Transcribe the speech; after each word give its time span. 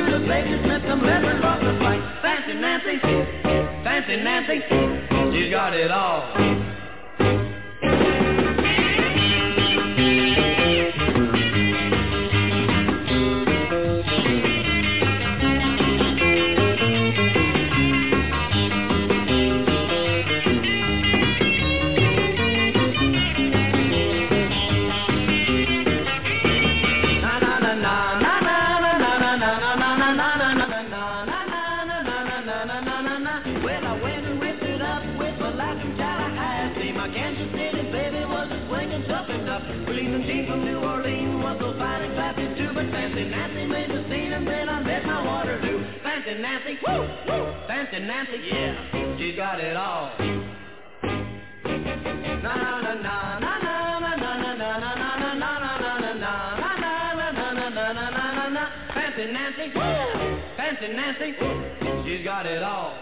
a 0.00 0.18
baby 0.20 0.62
Smith, 0.64 0.82
some 0.88 1.02
leather 1.02 1.44
off 1.44 1.60
the 1.60 1.78
fight. 1.78 2.02
Fancy 2.22 2.54
Nancy, 2.54 2.98
fancy 3.84 4.16
Nancy, 4.16 4.62
she's 5.36 5.50
got 5.50 5.74
it 5.74 5.90
all. 5.90 6.71
season, 40.02 40.22
she's 40.26 40.46
from 40.48 40.64
New 40.64 40.78
Orleans. 40.78 41.42
Was 41.42 41.56
so 41.60 41.78
fine 41.78 42.02
and 42.02 42.14
classy 42.14 42.46
too, 42.58 42.70
but 42.74 42.86
Fancy 42.90 43.24
Nancy 43.28 43.66
made 43.66 43.90
the 43.90 44.02
scene, 44.10 44.32
and 44.32 44.46
then 44.46 44.68
I 44.68 44.82
met 44.82 45.04
my 45.06 45.24
water 45.24 45.60
do. 45.60 45.84
Fancy 46.02 46.34
Nancy, 46.40 46.78
woo, 46.86 47.06
woo, 47.28 47.54
Fancy 47.68 47.98
Nancy, 48.00 48.38
yeah, 48.50 49.18
she 49.18 49.36
got 49.36 49.60
it 49.60 49.76
all. 49.76 50.10
Na 52.42 52.56
na 52.56 52.80
na 52.80 52.94
na 52.94 52.94
na. 52.94 53.42
Fancy 58.94 59.32
Nancy, 59.32 59.72
Woo! 59.74 60.38
Fancy 60.56 60.88
Nancy, 60.88 61.34
Woo! 61.40 62.04
she's 62.04 62.24
got 62.24 62.46
it 62.46 62.62
all. 62.62 62.94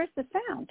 Where's 0.00 0.08
the 0.16 0.24
sound? 0.48 0.70